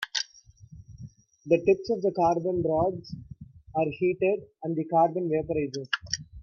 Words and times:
The 1.45 1.61
tips 1.63 1.91
of 1.91 2.01
the 2.01 2.11
carbon 2.15 2.63
rods 2.63 3.15
are 3.75 3.85
heated 3.99 4.41
and 4.63 4.75
the 4.75 4.85
carbon 4.85 5.29
vaporizes. 5.29 5.85